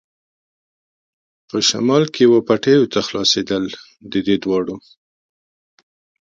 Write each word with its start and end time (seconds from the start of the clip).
په 1.47 1.57
شمال 1.69 2.03
کې 2.15 2.23
وه 2.27 2.39
پټیو 2.47 2.89
ته 2.93 2.99
خلاصېدل، 3.07 3.63
د 4.11 4.13
دې 4.27 4.35
دواړو. 4.43 4.77